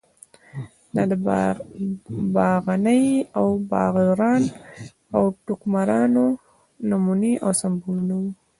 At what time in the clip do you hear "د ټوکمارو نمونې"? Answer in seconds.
5.11-7.33